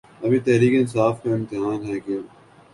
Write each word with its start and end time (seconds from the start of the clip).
اب 0.21 0.33
یہ 0.33 0.39
تحریک 0.45 0.73
انصاف 0.79 1.21
کا 1.23 1.33
امتحان 1.33 1.85
ہے 1.85 1.99
کہ 1.99 2.17